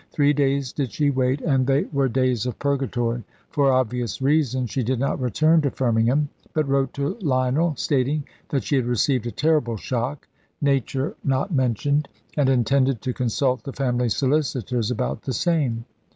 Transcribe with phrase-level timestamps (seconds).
[0.11, 3.23] Three days did she wait, and they were days of purgatory.
[3.51, 8.63] For obvious reasons she did not return to Firmingham, but wrote to Lionel stating that
[8.63, 10.27] she had received a terrible shock
[10.59, 15.85] nature not mentioned and intended to consult the family solicitors about the same.